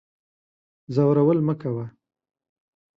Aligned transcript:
ځورول 0.95 1.39
مکوه 1.47 1.85